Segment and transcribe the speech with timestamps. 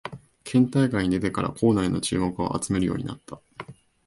[0.43, 3.39] 県大会に出てから校内の注目を集めるようになった